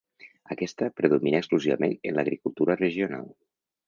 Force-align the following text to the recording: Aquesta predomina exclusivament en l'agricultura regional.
Aquesta 0.53 0.87
predomina 1.01 1.41
exclusivament 1.43 1.93
en 2.13 2.17
l'agricultura 2.21 2.77
regional. 2.81 3.29